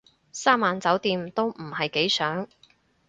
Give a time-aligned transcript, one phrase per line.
[0.31, 2.47] 三晚酒店都唔係幾想